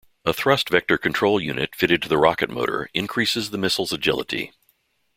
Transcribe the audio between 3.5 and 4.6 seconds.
the missile's agility.